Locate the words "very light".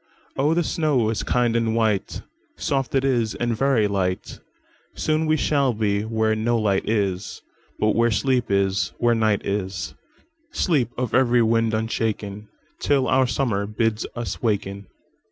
3.55-4.39